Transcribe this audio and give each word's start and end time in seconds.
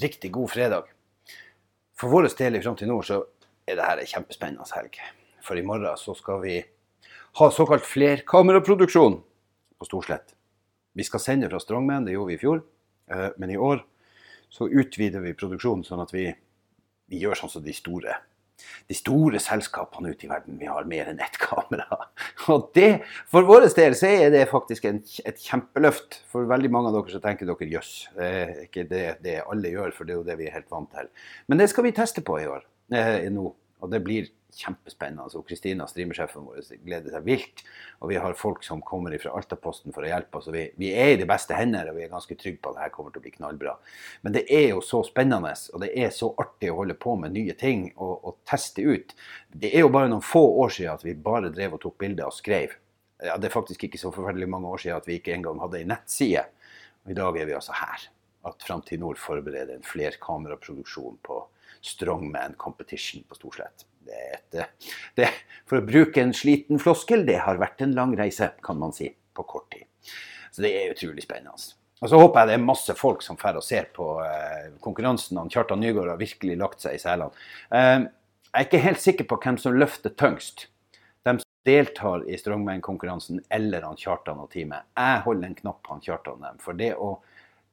Riktig 0.00 0.32
god 0.32 0.50
fredag. 0.50 0.88
For 1.98 2.08
vår 2.08 2.30
del 2.38 2.56
i 2.56 2.62
Framtid 2.64 2.88
Nord 2.88 3.04
så 3.06 3.20
er 3.68 3.76
dette 3.76 4.04
en 4.04 4.12
kjempespennende 4.14 4.66
helg. 4.74 4.96
For 5.44 5.58
i 5.58 5.64
morgen 5.66 5.98
så 6.00 6.14
skal 6.16 6.40
vi 6.42 6.56
ha 7.38 7.48
såkalt 7.50 7.84
flerkameraproduksjon 7.86 9.18
på 9.78 9.88
Storslett. 9.88 10.34
Vi 10.92 11.04
skal 11.04 11.20
sende 11.20 11.50
fra 11.50 11.60
Strongman, 11.60 12.04
det 12.04 12.16
gjorde 12.16 12.32
vi 12.32 12.38
i 12.38 12.40
fjor. 12.40 12.62
Eh, 13.10 13.28
men 13.36 13.50
i 13.50 13.56
år 13.56 13.84
så 14.52 14.68
utvider 14.68 15.24
vi 15.24 15.36
produksjonen 15.36 15.84
sånn 15.84 16.02
at 16.04 16.12
vi, 16.12 16.26
vi 17.08 17.20
gjør 17.22 17.42
sånn 17.42 17.52
som 17.54 17.64
de 17.64 17.74
store 17.76 18.16
de 18.90 18.96
store 18.96 19.40
selskapene 19.42 20.12
ute 20.12 20.26
i 20.26 20.30
verden. 20.30 20.58
Vi 20.60 20.70
har 20.70 20.88
mer 20.88 21.12
enn 21.12 21.22
ett 21.22 21.38
kamera. 21.42 21.86
Og 22.52 22.68
det, 22.76 22.90
For 23.30 23.46
vår 23.48 23.68
del 23.76 23.96
så 23.98 24.10
er 24.10 24.34
det 24.34 24.44
faktisk 24.50 24.86
en, 24.90 25.00
et 25.24 25.40
kjempeløft. 25.40 26.22
For 26.32 26.48
veldig 26.50 26.72
mange 26.72 26.92
av 26.92 26.98
dere 26.98 27.14
så 27.14 27.22
tenker 27.22 27.48
dere 27.48 27.70
jøss. 27.72 27.94
Det 28.18 28.30
er 28.42 28.54
ikke 28.66 28.86
det, 28.90 29.06
det 29.24 29.40
alle 29.46 29.74
gjør, 29.74 29.96
for 29.96 30.08
det 30.08 30.16
er 30.16 30.20
jo 30.20 30.28
det 30.28 30.38
vi 30.40 30.50
er 30.50 30.56
helt 30.58 30.70
vant 30.72 30.92
til. 30.92 31.10
Men 31.48 31.62
det 31.62 31.70
skal 31.72 31.88
vi 31.88 31.96
teste 31.96 32.24
på 32.26 32.38
i 32.42 32.48
år. 32.50 32.64
Eh, 32.92 33.28
nå. 33.32 33.50
Og 33.82 33.90
det 33.90 34.02
blir 34.04 34.28
kjempespennende. 34.56 35.24
Og 35.38 35.46
Kristina, 35.48 35.86
streamersjefen 35.88 36.44
vår, 36.46 36.60
gleder 36.84 37.14
seg 37.14 37.26
vilt. 37.26 37.62
Og 38.02 38.12
vi 38.12 38.18
har 38.20 38.36
folk 38.38 38.64
som 38.66 38.82
kommer 38.84 39.14
fra 39.22 39.34
Altaposten 39.38 39.94
for 39.94 40.04
å 40.04 40.10
hjelpe 40.10 40.38
oss. 40.38 40.50
vi, 40.52 40.66
vi, 40.78 40.92
er 40.92 41.14
i 41.14 41.18
de 41.20 41.28
beste 41.28 41.56
hender 41.56 41.90
og 41.90 41.98
vi 41.98 42.06
er 42.06 42.12
ganske 42.12 42.36
trygge 42.38 42.60
på 42.62 42.72
at 42.72 42.80
dette 42.80 42.94
kommer 42.96 43.14
til 43.14 43.22
å 43.22 43.26
bli 43.26 43.34
knallbra. 43.36 43.76
Men 44.22 44.36
det 44.36 44.44
er 44.52 44.68
jo 44.72 44.82
så 44.84 45.02
spennende 45.06 45.52
og 45.72 45.82
det 45.82 45.90
er 45.98 46.12
så 46.14 46.30
artig 46.40 46.70
å 46.70 46.78
holde 46.78 46.94
på 46.98 47.16
med 47.18 47.34
nye 47.34 47.54
ting 47.58 47.88
og, 47.96 48.14
og 48.22 48.38
teste 48.48 48.84
ut. 48.84 49.14
Det 49.48 49.72
er 49.72 49.86
jo 49.86 49.92
bare 49.92 50.10
noen 50.12 50.24
få 50.24 50.42
år 50.62 50.72
siden 50.76 50.94
at 50.94 51.04
vi 51.06 51.16
bare 51.18 51.52
drev 51.54 51.76
og 51.76 51.82
tok 51.84 51.98
bilder 52.02 52.28
og 52.28 52.36
skrev. 52.36 52.76
Ja, 53.22 53.36
det 53.38 53.48
er 53.48 53.54
faktisk 53.54 53.84
ikke 53.86 54.00
så 54.00 54.10
forferdelig 54.14 54.48
mange 54.50 54.70
år 54.70 54.82
siden 54.82 54.98
at 54.98 55.08
vi 55.08 55.18
ikke 55.18 55.34
engang 55.34 55.60
hadde 55.62 55.80
ei 55.80 55.88
nettside. 55.88 56.46
Og 57.04 57.14
I 57.14 57.18
dag 57.18 57.38
er 57.38 57.48
vi 57.48 57.56
altså 57.58 57.76
her. 57.78 58.08
At 58.46 58.66
Framtid 58.66 59.02
Nord 59.02 59.20
forbereder 59.22 59.76
en 59.76 59.86
flerkameraproduksjon 59.86 61.20
på 61.26 61.38
Strongman 61.82 62.58
Competition 62.58 63.22
på 63.28 63.38
Storslett 63.38 63.86
det, 64.06 64.40
det, 64.54 64.66
det, 65.18 65.28
For 65.68 65.80
å 65.80 65.86
bruke 65.86 66.22
en 66.22 66.34
sliten 66.36 66.80
floskel, 66.82 67.26
det 67.28 67.40
har 67.46 67.60
vært 67.60 67.84
en 67.84 67.94
lang 67.96 68.16
reise, 68.18 68.52
kan 68.64 68.80
man 68.80 68.94
si, 68.96 69.10
på 69.32 69.46
kort 69.48 69.70
tid. 69.72 69.86
Så 70.52 70.64
det 70.64 70.74
er 70.76 70.92
utrolig 70.92 71.24
spennende. 71.24 71.56
Og 72.02 72.10
så 72.10 72.18
håper 72.18 72.42
jeg 72.42 72.50
det 72.50 72.56
er 72.58 72.64
masse 72.66 72.94
folk 72.98 73.22
som 73.22 73.38
drar 73.38 73.60
og 73.60 73.64
ser 73.64 73.86
på 73.94 74.16
eh, 74.24 74.72
konkurransen. 74.82 75.38
Han 75.38 75.50
Kjartan 75.52 75.80
Nygaard 75.80 76.10
har 76.10 76.20
virkelig 76.20 76.58
lagt 76.58 76.82
seg 76.82 76.98
i 76.98 77.00
selene. 77.02 77.30
Eh, 77.70 78.08
jeg 78.52 78.58
er 78.58 78.68
ikke 78.68 78.84
helt 78.84 79.00
sikker 79.00 79.28
på 79.30 79.38
hvem 79.44 79.58
som 79.62 79.78
løfter 79.78 80.12
tyngst. 80.18 80.66
De 81.22 81.36
som 81.38 81.46
deltar 81.64 82.24
i 82.26 82.36
Strongman-konkurransen 82.40 83.38
eller 83.54 83.86
han 83.86 84.00
Kjartan 84.00 84.42
og 84.42 84.50
teamet. 84.52 84.88
Jeg 84.98 85.22
holder 85.28 85.48
en 85.48 85.60
knapp 85.62 85.78
på 85.86 85.94
han 85.94 86.02
Kjartan 86.04 86.42
dem. 86.42 86.58
For 86.64 86.76
det 86.76 86.90
å 86.98 87.14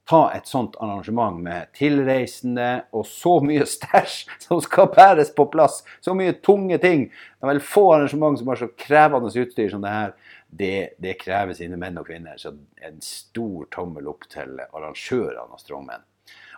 ta 0.10 0.32
et 0.34 0.48
sånt 0.50 0.74
arrangement 0.82 1.38
med 1.44 1.70
tilreisende 1.78 2.70
og 2.98 3.06
så 3.06 3.36
mye 3.46 3.66
stæsj 3.70 4.16
som 4.42 4.62
skal 4.66 4.90
bæres 4.96 5.30
på 5.36 5.46
plass, 5.54 5.84
så 6.02 6.16
mye 6.18 6.34
tunge 6.46 6.80
ting. 6.82 7.06
Det 7.10 7.46
er 7.46 7.52
vel 7.52 7.62
få 7.62 7.84
arrangement 7.94 8.40
som 8.40 8.50
har 8.50 8.62
så 8.62 8.72
krevende 8.74 9.30
utstyr 9.30 9.70
som 9.70 9.86
det 9.86 9.94
her. 9.94 10.16
Det, 10.50 10.74
det 10.98 11.20
krever 11.22 11.54
sine 11.54 11.78
menn 11.78 12.00
og 12.02 12.08
kvinner. 12.10 12.40
Så 12.42 12.56
en 12.82 12.98
stor 13.06 13.68
tommel 13.76 14.10
opp 14.10 14.26
til 14.34 14.58
arrangørene 14.66 15.46
av 15.46 15.62
Strongmen. 15.62 16.08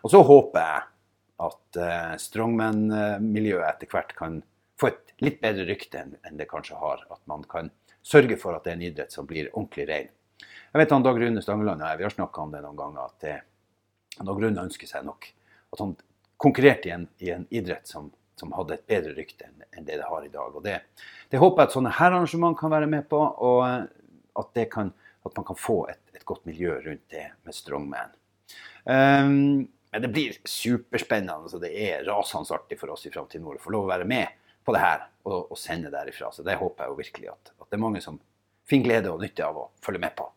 Og 0.02 0.14
så 0.14 0.24
håper 0.24 0.64
jeg 0.64 0.88
at 1.42 1.82
uh, 1.82 2.16
Strongmen-miljøet 2.22 3.68
etter 3.68 3.92
hvert 3.92 4.16
kan 4.16 4.40
få 4.80 4.94
et 4.94 5.14
litt 5.22 5.42
bedre 5.44 5.68
rykte 5.68 6.06
enn 6.08 6.40
det 6.40 6.48
kanskje 6.50 6.80
har. 6.80 7.04
At 7.12 7.20
man 7.28 7.44
kan 7.52 7.74
sørge 8.02 8.40
for 8.40 8.56
at 8.56 8.64
det 8.64 8.72
er 8.72 8.80
en 8.80 8.88
idrett 8.88 9.14
som 9.14 9.28
blir 9.28 9.52
ordentlig 9.52 9.90
rein. 9.92 10.12
Jeg 10.72 10.80
vet 10.80 10.94
han 10.96 11.04
Dag 11.04 11.18
Rune 11.20 11.42
Stangeland 11.44 11.84
og 11.84 11.90
jeg 11.90 12.00
vi 12.00 12.06
har 12.08 12.14
snakka 12.14 12.44
om 12.46 12.52
det 12.54 12.62
noen 12.64 12.80
ganger. 12.80 13.10
at 13.10 13.24
det, 13.26 13.38
Dag 14.22 14.38
Rune 14.40 14.64
ønsker 14.64 14.88
seg 14.88 15.04
nok 15.04 15.28
at 15.72 15.84
han 15.84 15.96
konkurrerte 16.42 16.88
i 16.88 16.94
en, 16.96 17.08
i 17.20 17.32
en 17.36 17.44
idrett 17.52 17.88
som, 17.88 18.08
som, 18.40 18.54
hadde 18.56 18.78
et 18.78 18.88
bedre 18.88 19.12
rykte 19.18 19.48
enn, 19.48 19.86
det 19.86 20.00
det 20.00 20.08
har 20.08 20.24
i 20.26 20.32
dag. 20.32 20.56
Og 20.56 20.64
det, 20.64 20.78
det 21.30 21.42
håper 21.42 21.62
jeg 21.62 21.70
at 21.70 21.76
sånne 21.76 21.94
her 22.00 22.16
arrangement 22.16 22.58
kan 22.60 22.72
være 22.72 22.88
med 22.92 23.08
på, 23.12 23.20
og 23.20 23.66
at 23.68 24.00
at, 24.40 24.70
kan, 24.72 24.94
at 25.28 25.36
man 25.36 25.46
kan 25.46 25.60
få 25.60 25.86
et, 25.92 26.02
et, 26.16 26.26
godt 26.26 26.46
miljø 26.48 26.78
rundt 26.86 27.04
det 27.12 27.28
med 27.44 27.56
Strongman. 27.56 28.16
Um, 28.86 29.68
men 29.92 30.04
det 30.06 30.12
blir 30.14 30.38
superspennende. 30.48 31.50
så 31.52 31.60
Det 31.60 31.72
er 31.76 32.06
rasende 32.08 32.56
artig 32.56 32.80
for 32.80 32.94
oss 32.94 33.06
i 33.06 33.12
Framtid 33.12 33.44
Nord 33.44 33.60
å 33.60 33.64
få 33.66 33.74
lov 33.76 33.90
å 33.90 33.92
være 33.92 34.08
med 34.08 34.40
på 34.64 34.72
det 34.72 34.80
her 34.80 35.04
og, 35.28 35.52
og 35.52 35.60
sende 35.60 35.92
derifra. 35.92 36.32
Så 36.32 36.48
det 36.48 36.56
håper 36.62 36.86
jeg 36.86 36.94
jo 36.94 37.00
virkelig 37.02 37.32
at, 37.34 37.52
at 37.60 37.68
det 37.68 37.76
er 37.76 37.84
mange 37.84 38.02
som 38.04 38.22
fin 38.68 38.84
glede 38.84 39.12
og 39.12 39.24
nytte 39.24 39.46
av 39.46 39.58
å 39.58 39.70
følge 39.84 40.04
med 40.04 40.16
på. 40.18 40.28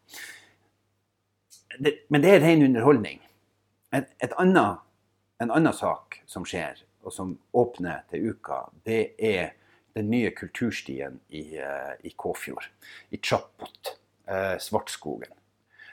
Det, 1.78 1.94
men 2.08 2.22
det 2.22 2.30
er 2.34 2.42
ren 2.44 2.64
underholdning. 2.66 3.20
Et, 3.94 4.08
et 4.22 4.34
annet, 4.38 4.82
en 5.42 5.52
annen 5.54 5.74
sak 5.74 6.20
som 6.30 6.46
skjer, 6.46 6.80
og 7.04 7.12
som 7.12 7.34
åpner 7.52 8.06
til 8.10 8.30
uka, 8.32 8.64
det 8.86 9.14
er 9.18 9.52
den 9.94 10.08
nye 10.10 10.30
kulturstien 10.34 11.20
i, 11.28 11.44
uh, 11.58 11.92
i 12.02 12.14
Kåfjord. 12.18 12.70
I 13.10 13.20
Tjappot. 13.22 13.98
Eh, 14.26 14.58
Svartskogen. 14.58 15.32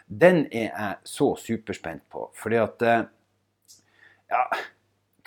Den 0.06 0.46
er 0.52 0.70
jeg 0.70 0.96
så 1.03 1.34
superspent 1.36 2.03
på. 2.09 2.30
Fordi 2.36 2.59
at 2.62 2.84
eh, 2.88 3.02
ja, 4.31 4.44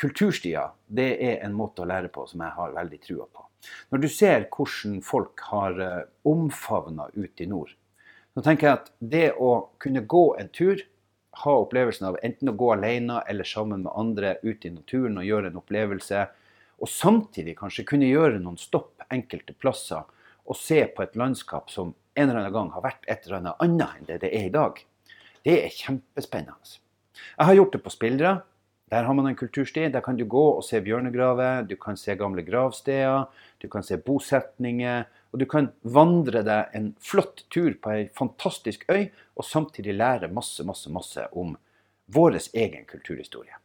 kulturstier 0.01 0.73
det 0.87 1.11
er 1.21 1.43
en 1.45 1.57
måte 1.57 1.85
å 1.85 1.89
lære 1.89 2.09
på 2.13 2.25
som 2.29 2.45
jeg 2.45 2.57
har 2.57 2.77
veldig 2.79 3.01
trua 3.05 3.29
på. 3.29 3.45
Når 3.93 4.03
du 4.03 4.09
ser 4.13 4.47
hvordan 4.55 5.01
folk 5.05 5.41
har 5.51 5.81
eh, 5.81 6.03
omfavna 6.29 7.09
ut 7.15 7.41
i 7.41 7.49
nord, 7.51 7.75
så 8.35 8.43
tenker 8.43 8.67
jeg 8.67 8.81
at 8.81 8.91
det 8.99 9.27
å 9.39 9.53
kunne 9.83 10.03
gå 10.11 10.25
en 10.41 10.51
tur, 10.55 10.83
ha 11.45 11.53
opplevelsen 11.59 12.07
av 12.07 12.19
enten 12.23 12.51
å 12.53 12.57
gå 12.59 12.71
alene 12.77 13.21
eller 13.31 13.47
sammen 13.47 13.83
med 13.83 13.95
andre 13.99 14.37
ut 14.43 14.65
i 14.67 14.71
naturen 14.71 15.19
og 15.19 15.27
gjøre 15.27 15.51
en 15.51 15.59
opplevelse, 15.59 16.27
og 16.79 16.91
samtidig 16.91 17.57
kanskje 17.59 17.87
kunne 17.89 18.11
gjøre 18.11 18.39
noen 18.43 18.59
stopp 18.59 19.03
enkelte 19.15 19.55
plasser 19.59 20.03
og 20.45 20.59
se 20.59 20.83
på 20.95 21.03
et 21.03 21.17
landskap 21.19 21.71
som 21.73 21.95
en 22.15 22.29
eller 22.29 22.45
annen 22.45 22.55
gang 22.55 22.71
har 22.75 22.85
vært 22.85 23.07
et 23.11 23.27
eller 23.27 23.41
annet 23.41 23.63
annet 23.65 23.99
enn 23.99 24.09
det 24.11 24.21
det 24.27 24.33
er 24.37 24.49
i 24.49 24.55
dag, 24.55 24.79
det 25.45 25.57
er 25.65 25.75
kjempespennende. 25.75 26.79
Jeg 27.15 27.47
har 27.49 27.59
gjort 27.59 27.75
det 27.75 27.83
på 27.85 27.93
Spildra. 27.93 28.35
Der 28.95 29.03
har 29.03 29.15
man 29.15 29.27
en 29.27 29.35
kultursti. 29.35 29.89
Der 29.91 30.01
kan 30.01 30.17
du 30.17 30.23
gå 30.31 30.43
og 30.55 30.63
se 30.63 30.79
bjørnegraver, 30.81 31.65
du 31.67 31.75
kan 31.77 31.97
se 31.99 32.15
gamle 32.15 32.45
gravsteder, 32.47 33.25
du 33.59 33.67
kan 33.69 33.83
se 33.83 33.99
bosetninger. 33.99 35.09
Og 35.33 35.41
du 35.43 35.47
kan 35.51 35.73
vandre 35.83 36.45
deg 36.47 36.77
en 36.79 36.93
flott 37.03 37.43
tur 37.51 37.75
på 37.83 37.91
ei 37.91 38.05
fantastisk 38.15 38.85
øy, 38.87 39.09
og 39.35 39.49
samtidig 39.49 39.97
lære 39.99 40.31
masse, 40.31 40.63
masse, 40.63 40.93
masse 40.95 41.27
om 41.35 41.57
vår 42.07 42.39
egen 42.55 42.87
kulturhistorie. 42.87 43.59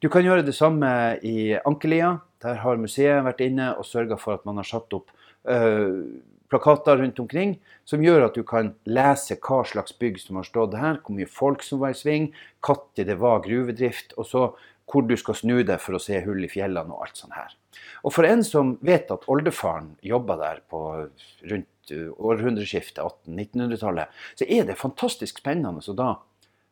Du 0.00 0.08
kan 0.08 0.24
gjøre 0.24 0.46
det 0.46 0.56
samme 0.56 0.88
i 1.20 1.52
Ankelia. 1.58 2.16
Der 2.40 2.62
har 2.64 2.80
museet 2.80 3.26
vært 3.28 3.44
inne 3.44 3.74
og 3.76 3.84
sørga 3.84 4.16
for 4.16 4.38
at 4.38 4.48
man 4.48 4.56
har 4.62 4.70
satt 4.70 4.96
opp 4.96 5.12
øh, 5.44 6.24
plakater 6.48 6.98
rundt 7.00 7.20
omkring 7.20 7.56
som 7.88 8.02
gjør 8.04 8.28
at 8.28 8.38
du 8.38 8.44
kan 8.46 8.72
lese 8.88 9.36
hva 9.44 9.62
slags 9.68 9.94
bygg 10.00 10.20
som 10.22 10.40
har 10.40 10.48
stått 10.48 10.76
her, 10.78 11.00
hvor 11.04 11.16
mye 11.16 11.28
folk 11.28 11.64
som 11.66 11.82
var 11.82 11.94
i 11.94 11.98
sving, 11.98 12.30
når 12.66 13.04
det 13.08 13.16
var 13.20 13.44
gruvedrift, 13.44 14.16
og 14.16 14.28
så 14.28 14.44
hvor 14.88 15.04
du 15.04 15.16
skal 15.20 15.36
snu 15.36 15.58
deg 15.62 15.80
for 15.82 15.98
å 15.98 16.00
se 16.00 16.20
hull 16.24 16.40
i 16.44 16.48
fjellene 16.48 16.94
og 16.94 17.04
alt 17.04 17.20
sånt 17.20 17.36
her. 17.36 17.52
Og 18.06 18.14
for 18.14 18.24
en 18.24 18.40
som 18.46 18.76
vet 18.84 19.10
at 19.12 19.26
oldefaren 19.28 19.92
jobba 20.04 20.38
der 20.40 20.62
på 20.70 20.80
rundt 21.50 21.92
århundreskiftet, 21.92 23.02
1800-1900-tallet, 23.02 24.16
så 24.36 24.48
er 24.48 24.64
det 24.68 24.80
fantastisk 24.80 25.42
spennende 25.42 25.84
å 25.84 25.96
da 25.96 26.14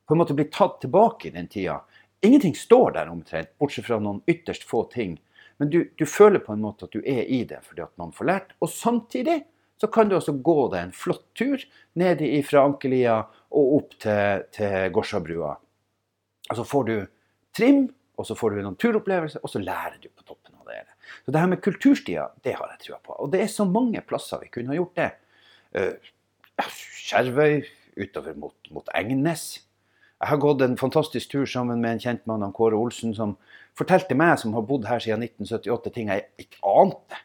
på 0.06 0.14
en 0.14 0.20
måte 0.20 0.36
bli 0.38 0.46
tatt 0.52 0.80
tilbake 0.84 1.28
i 1.28 1.34
den 1.34 1.48
tida. 1.50 1.80
Ingenting 2.24 2.54
står 2.56 2.94
der 2.96 3.10
omtrent, 3.10 3.52
bortsett 3.60 3.88
fra 3.88 3.98
noen 4.00 4.22
ytterst 4.30 4.64
få 4.68 4.84
ting. 4.92 5.16
Men 5.58 5.72
du, 5.72 5.80
du, 5.96 6.04
føler 6.06 6.42
på 6.44 6.52
en 6.52 6.62
måte 6.62 6.86
at 6.86 6.94
du 6.94 7.00
er 7.00 7.24
i 7.32 7.42
det 7.48 7.62
fordi 7.64 7.84
at 7.84 7.92
man 8.00 8.12
får 8.14 8.28
lært. 8.28 8.54
Og 8.60 8.70
samtidig 8.70 9.40
så 9.80 9.90
kan 9.92 10.08
du 10.08 10.16
også 10.16 10.36
gå 10.44 10.56
deg 10.72 10.86
en 10.86 10.96
flott 10.96 11.26
tur 11.36 11.60
ned 12.00 12.22
fra 12.48 12.64
Ankelia 12.64 13.18
og 13.56 13.76
opp 13.80 13.96
til, 14.00 14.46
til 14.54 14.90
Gorsabrua. 14.94 15.52
Og 16.50 16.58
så 16.58 16.64
får 16.64 16.88
du 16.88 16.96
trim, 17.56 17.86
og 18.16 18.28
så 18.28 18.36
får 18.38 18.54
du 18.54 18.62
en 18.62 18.78
turopplevelse, 18.80 19.42
og 19.42 19.52
så 19.52 19.60
lærer 19.60 19.98
du 20.00 20.08
på 20.08 20.24
toppen 20.24 20.54
av 20.56 20.68
det 20.68 20.78
hele. 20.78 20.96
Så 21.24 21.32
det 21.32 21.42
her 21.42 21.52
med 21.52 21.62
kulturstier, 21.64 22.32
det 22.44 22.56
har 22.56 22.72
jeg 22.72 22.86
trua 22.86 23.00
på. 23.02 23.16
Og 23.20 23.32
det 23.32 23.42
er 23.44 23.52
så 23.52 23.66
mange 23.68 24.00
plasser 24.06 24.40
vi 24.42 24.52
kunne 24.52 24.72
ha 24.72 24.78
gjort 24.78 24.96
det. 25.00 25.10
Uh, 25.76 26.12
Skjervøy, 27.06 27.66
utover 28.00 28.36
mot, 28.38 28.56
mot 28.72 28.88
Engnes. 28.96 29.46
Jeg 30.16 30.30
har 30.30 30.40
gått 30.40 30.62
en 30.64 30.78
fantastisk 30.80 31.34
tur 31.34 31.44
sammen 31.48 31.82
med 31.82 31.96
en 31.96 32.02
kjent 32.06 32.24
mann, 32.28 32.44
han 32.44 32.54
Kåre 32.56 32.78
Olsen, 32.78 33.12
som 33.16 33.36
fortalte 33.76 34.16
meg, 34.16 34.38
som 34.40 34.54
har 34.56 34.64
bodd 34.64 34.88
her 34.88 35.02
siden 35.02 35.26
1978, 35.26 35.92
ting 35.92 36.12
jeg 36.12 36.24
ikke 36.40 36.62
ante. 36.64 37.20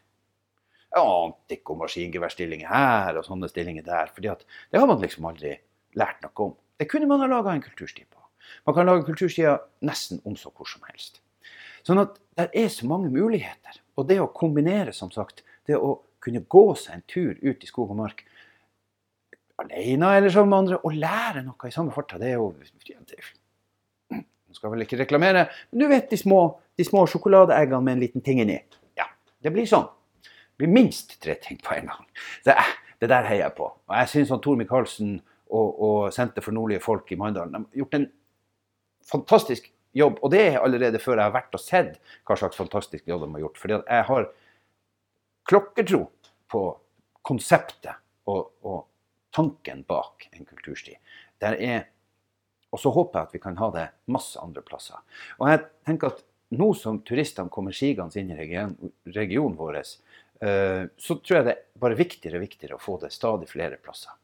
Jeg 0.92 1.08
ante 1.08 1.56
ikke 1.56 1.74
om 1.74 1.84
maskingeværstillinger 1.86 2.68
her 2.68 3.20
og 3.20 3.26
sånne 3.26 3.48
stillinger 3.48 3.86
der. 3.86 4.12
fordi 4.14 4.34
det 4.72 4.80
har 4.80 4.88
man 4.88 5.00
liksom 5.02 5.26
aldri 5.26 5.56
lært 5.96 6.22
noe 6.24 6.48
om. 6.48 6.56
Det 6.78 6.90
kunne 6.90 7.08
man 7.08 7.22
ha 7.24 7.28
laga 7.32 7.54
en 7.54 7.64
kultursti 7.64 8.04
på. 8.10 8.20
Man 8.66 8.76
kan 8.76 8.86
lage 8.86 9.06
kulturstier 9.08 9.60
nesten 9.82 10.22
om 10.26 10.36
så 10.36 10.52
hvor 10.52 10.68
som 10.68 10.84
helst. 10.90 11.22
Sånn 11.88 12.02
at 12.02 12.20
det 12.38 12.50
er 12.54 12.68
så 12.70 12.88
mange 12.90 13.10
muligheter. 13.10 13.80
Og 13.98 14.08
det 14.10 14.20
å 14.22 14.28
kombinere, 14.34 14.94
som 14.94 15.12
sagt, 15.12 15.44
det 15.68 15.78
å 15.78 16.02
kunne 16.22 16.44
gå 16.44 16.66
seg 16.76 16.98
en 16.98 17.08
tur 17.08 17.38
ut 17.42 17.64
i 17.64 17.70
skog 17.70 17.94
og 17.94 18.02
mark 18.02 18.26
alene 19.62 20.16
eller 20.18 20.34
sammen 20.34 20.50
med 20.50 20.58
andre, 20.58 20.82
og 20.84 20.98
lære 20.98 21.46
noe 21.46 21.70
i 21.70 21.74
samme 21.74 21.94
farta, 21.94 22.20
det 22.22 22.34
er 22.34 22.40
jo 22.40 22.52
Nå 24.12 24.58
skal 24.58 24.74
vel 24.74 24.84
ikke 24.84 24.98
reklamere, 25.00 25.46
men 25.72 25.80
du 25.80 25.88
vet 25.88 26.10
de 26.12 26.18
små, 26.20 26.42
de 26.76 26.84
små 26.84 27.06
sjokoladeeggene 27.08 27.86
med 27.86 27.94
en 27.94 28.02
liten 28.04 28.24
ting 28.26 28.42
inni. 28.44 28.58
Ja, 29.00 29.06
det 29.40 29.54
blir 29.56 29.70
sånn. 29.70 29.86
Blir 30.62 30.70
minst 30.70 31.18
tre 31.24 31.36
ting 31.42 31.58
på 31.64 31.74
en 31.74 31.90
gang. 31.90 32.08
Det, 32.46 32.56
det 33.02 33.10
der 33.10 33.26
heier 33.26 33.48
jeg 33.48 33.58
på. 33.58 33.72
Og 33.90 33.94
jeg 33.98 34.12
syns 34.12 34.34
Tor 34.44 34.60
Micaelsen 34.60 35.16
og, 35.50 35.70
og 35.82 36.14
Senter 36.14 36.46
for 36.46 36.56
nordlige 36.56 36.84
folk 36.84 37.10
i 37.12 37.18
Mandalen 37.20 37.58
har 37.58 37.80
gjort 37.82 37.98
en 37.98 38.06
fantastisk 39.10 39.72
jobb. 39.98 40.20
Og 40.22 40.32
det 40.32 40.44
er 40.52 40.60
allerede 40.62 41.02
før 41.02 41.18
jeg 41.18 41.28
har 41.28 41.36
vært 41.36 41.58
og 41.58 41.64
sett 41.64 41.98
hva 42.28 42.38
slags 42.40 42.60
fantastisk 42.60 43.10
jobb 43.10 43.26
de 43.26 43.32
har 43.34 43.46
gjort. 43.46 43.60
Fordi 43.64 43.80
jeg 43.80 44.08
har 44.12 44.30
klokkertro 45.50 46.04
på 46.52 46.64
konseptet 47.26 47.98
og, 48.30 48.54
og 48.62 48.86
tanken 49.36 49.84
bak 49.88 50.30
en 50.32 50.46
kultursti. 50.46 50.96
Der 51.42 51.58
er, 51.58 51.86
og 52.72 52.80
så 52.80 52.92
håper 52.94 53.20
jeg 53.20 53.30
at 53.30 53.36
vi 53.36 53.44
kan 53.44 53.58
ha 53.60 53.72
det 53.74 53.88
masse 54.14 54.40
andre 54.40 54.64
plasser. 54.66 55.02
Og 55.40 55.50
jeg 55.50 55.66
tenker 55.88 56.14
at 56.14 56.22
nå 56.52 56.74
som 56.76 57.00
turistene 57.08 57.52
kommer 57.52 57.76
sigende 57.76 58.20
inn 58.20 58.34
i 58.34 58.40
region, 58.40 58.76
regionen 59.16 59.58
vår, 59.60 59.80
så 60.42 61.16
tror 61.22 61.36
jeg 61.36 61.46
det 61.46 61.54
er 61.54 61.82
bare 61.84 61.98
viktigere 62.00 62.40
og 62.40 62.46
viktigere 62.48 62.78
å 62.78 62.82
få 62.82 62.96
det 63.04 63.12
stadig 63.14 63.46
flere 63.52 63.78
plasser. 63.78 64.16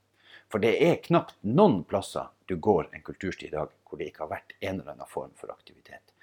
For 0.50 0.64
det 0.64 0.72
er 0.82 1.02
knapt 1.04 1.36
noen 1.46 1.84
plasser 1.86 2.32
du 2.48 2.56
går 2.56 2.90
en 2.92 3.04
kultursti 3.04 3.50
i 3.50 3.54
dag 3.54 3.74
hvor 3.88 4.00
det 4.00 4.10
ikke 4.10 4.24
har 4.26 4.32
vært 4.32 4.56
en 4.62 4.80
eller 4.80 4.94
annen 4.94 5.10
form 5.12 5.34
for 5.36 5.52
aktivitet. 5.52 6.14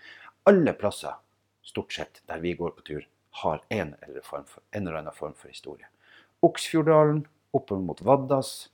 Alle 0.49 0.73
plasser, 0.77 1.17
stort 1.65 1.93
sett, 1.93 2.23
der 2.29 2.41
vi 2.41 2.55
går 2.57 2.73
på 2.77 2.87
tur, 2.89 3.05
har 3.43 3.61
en 3.69 3.95
eller, 4.01 4.23
for, 4.25 4.45
en 4.71 4.87
eller 4.87 5.01
annen 5.01 5.17
form 5.17 5.35
for 5.37 5.53
historie. 5.53 5.89
Oksfjorddalen, 6.45 7.25
oppover 7.57 7.85
mot 7.85 8.01
Vaddas, 8.05 8.69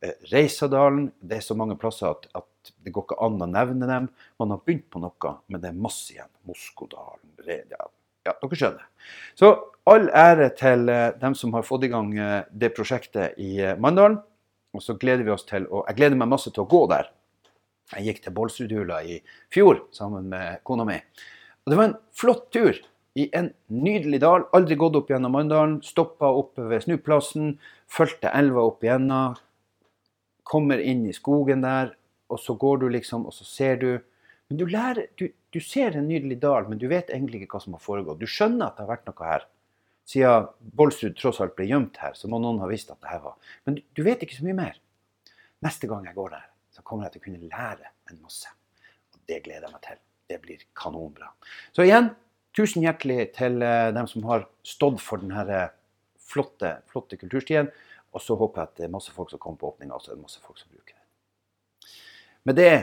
eh, 0.00 0.14
Reisadalen. 0.32 1.10
Det 1.20 1.38
er 1.38 1.46
så 1.46 1.56
mange 1.58 1.76
plasser 1.78 2.10
at, 2.10 2.28
at, 2.34 2.46
det 2.84 2.92
går 2.92 3.06
ikke 3.06 3.22
an 3.24 3.40
å 3.40 3.48
nevne 3.48 3.86
dem. 3.88 4.10
Man 4.38 4.54
har 4.54 4.62
begynt 4.66 4.90
på 4.92 5.00
noe, 5.02 5.34
men 5.48 5.62
det 5.62 5.70
er 5.70 5.82
masse 5.86 6.12
igjen. 6.14 6.30
Moskodalen, 6.48 7.34
ja, 7.46 7.86
ja, 8.26 8.34
dere 8.34 8.58
skjønner. 8.58 8.88
Så 9.38 9.52
all 9.90 10.10
ære 10.16 10.50
til 10.58 10.90
eh, 10.92 11.12
dem 11.20 11.36
som 11.38 11.54
har 11.56 11.66
fått 11.66 11.86
i 11.86 11.92
gang 11.92 12.12
eh, 12.18 12.42
det 12.50 12.72
prosjektet 12.76 13.38
i 13.40 13.54
eh, 13.62 13.78
Mandalen. 13.80 14.20
Og 14.76 14.84
så 14.84 14.94
gleder 14.94 15.26
vi 15.26 15.32
oss 15.34 15.48
til 15.48 15.64
å 15.66 15.82
Jeg 15.88 15.98
gleder 15.98 16.18
meg 16.20 16.30
masse 16.30 16.52
til 16.52 16.62
å 16.62 16.70
gå 16.70 16.84
der. 16.92 17.08
Jeg 17.96 18.06
gikk 18.06 18.22
til 18.22 18.34
Bålsudhula 18.36 19.00
i 19.02 19.18
fjor 19.50 19.80
sammen 19.94 20.28
med 20.30 20.60
kona 20.66 20.86
mi. 20.86 21.00
Og 21.64 21.72
det 21.72 21.78
var 21.78 21.88
en 21.88 21.98
flott 22.14 22.46
tur 22.54 22.78
i 23.18 23.26
en 23.34 23.50
nydelig 23.66 24.20
dal. 24.22 24.46
Aldri 24.54 24.78
gått 24.78 25.00
opp 25.00 25.10
gjennom 25.10 25.34
Mandalen. 25.34 25.80
Stoppa 25.82 26.30
oppe 26.38 26.68
ved 26.70 26.84
snuplassen. 26.84 27.56
Fulgte 27.90 28.30
elva 28.30 28.68
opp 28.68 28.86
igjennom. 28.86 29.34
Kommer 30.46 30.78
inn 30.78 31.02
i 31.06 31.14
skogen 31.14 31.62
der, 31.62 31.92
og 32.30 32.38
så 32.42 32.56
går 32.58 32.80
du 32.82 32.88
liksom, 32.90 33.26
og 33.26 33.34
så 33.34 33.44
ser 33.46 33.76
du 33.78 33.90
Men 34.50 34.58
du 34.58 34.66
lærer 34.66 35.06
du, 35.20 35.28
du 35.54 35.60
ser 35.62 35.94
en 35.94 36.08
nydelig 36.10 36.40
dal, 36.42 36.66
men 36.68 36.78
du 36.78 36.88
vet 36.90 37.10
egentlig 37.14 37.44
ikke 37.44 37.56
hva 37.56 37.64
som 37.64 37.76
har 37.76 37.82
foregått. 37.84 38.18
Du 38.18 38.26
skjønner 38.26 38.66
at 38.66 38.76
det 38.76 38.84
har 38.84 38.90
vært 38.90 39.06
noe 39.06 39.26
her. 39.28 39.46
Siden 40.10 40.48
Bolsrud 40.74 41.14
tross 41.18 41.38
alt 41.42 41.54
ble 41.54 41.68
gjemt 41.70 42.00
her, 42.02 42.16
så 42.18 42.26
må 42.30 42.40
noen 42.42 42.58
ha 42.58 42.66
visst 42.66 42.90
at 42.90 42.98
det 42.98 43.12
her 43.12 43.20
var 43.22 43.36
Men 43.68 43.76
du, 43.78 43.84
du 43.94 44.02
vet 44.02 44.24
ikke 44.26 44.40
så 44.40 44.46
mye 44.48 44.58
mer. 44.58 44.80
Neste 45.62 45.86
gang 45.86 46.08
jeg 46.08 46.16
går 46.16 46.34
der, 46.34 46.48
så 46.74 46.82
kommer 46.82 47.06
jeg 47.06 47.14
til 47.14 47.22
å 47.22 47.26
kunne 47.28 47.50
lære 47.52 47.92
en 48.10 48.18
masse. 48.24 48.50
Og 49.14 49.22
det 49.30 49.42
gleder 49.46 49.68
jeg 49.68 49.76
meg 49.76 49.84
til. 49.86 50.02
Det 50.30 50.38
blir 50.42 50.66
kanonbra. 50.78 51.30
Så 51.76 51.86
igjen, 51.86 52.10
tusen 52.56 52.82
hjertelig 52.82 53.30
til 53.38 53.62
eh, 53.62 53.92
dem 53.94 54.08
som 54.10 54.26
har 54.30 54.48
stått 54.66 54.98
for 55.04 55.22
denne 55.22 55.44
eh, 55.46 55.72
flotte, 56.30 56.80
flotte 56.90 57.18
kulturstien. 57.20 57.70
Og 58.10 58.22
så 58.24 58.34
håper 58.38 58.64
jeg 58.64 58.70
at 58.70 58.80
det 58.80 58.88
er 58.88 58.96
masse 58.98 59.14
folk 59.14 59.30
som 59.30 59.42
kommer 59.42 59.60
på 59.60 59.70
åpninga, 59.70 59.94
og 59.94 60.02
så 60.02 60.10
er 60.10 60.18
det 60.18 60.26
masse 60.26 60.42
folk 60.42 60.58
som 60.58 60.72
bruker 60.72 60.96
det. 60.96 61.92
Med 62.48 62.58
det 62.58 62.74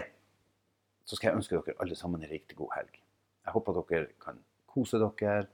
så 1.07 1.15
skal 1.15 1.31
jeg 1.31 1.39
ønske 1.39 1.55
dere 1.55 1.79
alle 1.83 1.95
sammen 1.95 2.23
en 2.23 2.31
riktig 2.31 2.57
god 2.59 2.73
helg. 2.75 2.99
Jeg 3.47 3.55
håper 3.55 3.79
dere 3.79 4.09
kan 4.19 4.41
kose 4.67 4.99
dere, 4.99 5.47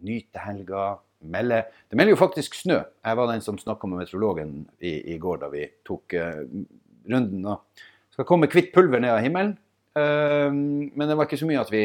nyte 0.00 0.40
helga. 0.42 0.96
Melde. 1.18 1.64
Det 1.90 1.98
melder 1.98 2.14
jo 2.14 2.20
faktisk 2.20 2.54
snø. 2.54 2.76
Jeg 2.78 3.18
var 3.18 3.26
den 3.26 3.40
som 3.42 3.56
snakka 3.58 3.88
med 3.90 3.98
meteorologen 4.04 4.52
i, 4.78 4.92
i, 5.12 5.16
går 5.18 5.40
da 5.42 5.48
vi 5.50 5.64
tok 5.86 6.14
uh, 6.14 6.44
runden. 7.10 7.48
Og 7.50 8.14
skal 8.14 8.28
komme 8.28 8.46
hvitt 8.52 8.70
pulver 8.74 9.02
ned 9.02 9.16
av 9.16 9.24
himmelen. 9.24 9.56
Uh, 9.98 10.46
men 10.54 11.08
det 11.08 11.16
var 11.18 11.26
ikke 11.26 11.40
så 11.40 11.48
mye 11.50 11.64
at 11.64 11.72
vi 11.74 11.82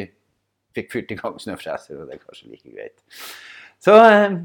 fikk 0.77 0.93
fyrt 0.93 1.15
i 1.15 1.17
gang 1.17 1.41
snøfreser, 1.41 1.97
og 1.97 2.05
det 2.11 2.19
er 2.19 2.21
kanskje 2.21 2.51
like 2.51 2.75
greit. 2.75 3.01
Så 3.81 3.97
uh, 3.97 4.37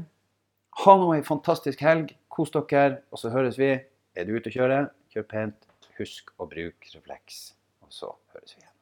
ha 0.81 0.97
nå 0.97 1.13
ei 1.13 1.21
fantastisk 1.27 1.85
helg. 1.85 2.15
Kos 2.33 2.49
dere, 2.55 3.03
og 3.13 3.21
så 3.21 3.29
høres 3.33 3.61
vi. 3.61 3.75
Er 4.17 4.25
du 4.25 4.33
ute 4.33 4.49
å 4.49 4.57
kjøre, 4.57 4.83
kjør 5.13 5.29
pent. 5.29 5.69
Husk 6.01 6.33
å 6.41 6.49
bruke 6.49 6.95
refleks. 6.95 7.58
Så 7.89 8.11
høres 8.33 8.55
vi 8.55 8.61
igjen. 8.61 8.78